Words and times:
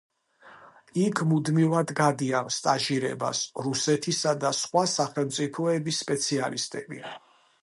იქ 1.01 1.19
მუდმივად 1.31 1.93
გადიან 1.99 2.49
სტაჟირებას 2.57 3.43
რუსეთისა 3.67 4.35
და 4.47 4.53
სხვა 4.63 4.87
სახელმწიფოების 4.97 6.05
სპეციალისტები. 6.07 7.05